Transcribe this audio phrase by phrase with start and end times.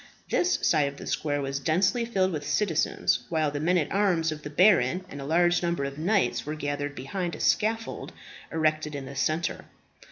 [0.31, 4.31] This side of the square was densely filled with citizens, while the men at arms
[4.31, 8.11] of the baron and a large number of knights were gathered behind a scaffold
[8.51, 9.65] erected in the centre.